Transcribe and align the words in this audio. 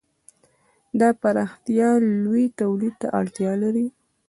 دا 0.99 1.09
پراختیا 1.21 1.91
لوی 2.23 2.45
تولید 2.59 2.95
ته 3.01 3.07
اړتیا 3.19 3.51
لري. 3.63 3.87